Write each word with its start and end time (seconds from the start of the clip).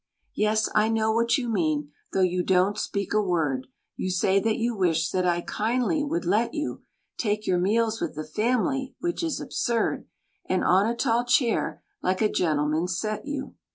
Yes! 0.33 0.67
I 0.73 0.89
know 0.89 1.11
what 1.11 1.37
you 1.37 1.47
mean, 1.47 1.91
though 2.11 2.23
you 2.23 2.41
don't 2.41 2.75
speak 2.75 3.13
a 3.13 3.21
word; 3.21 3.67
You 3.95 4.09
say 4.09 4.39
that 4.39 4.57
you 4.57 4.73
wish 4.75 5.11
that 5.11 5.27
I 5.27 5.41
kindly 5.41 6.03
would 6.03 6.25
let 6.25 6.55
you 6.55 6.81
Take 7.19 7.45
your 7.45 7.59
meals 7.59 8.01
with 8.01 8.15
the 8.15 8.23
family, 8.23 8.95
which 8.99 9.21
is 9.21 9.39
absurd, 9.39 10.07
And 10.49 10.63
on 10.63 10.87
a 10.87 10.95
tall 10.95 11.23
chair 11.23 11.83
like 12.01 12.23
a 12.23 12.31
gentleman 12.31 12.87
set 12.87 13.27
you. 13.27 13.53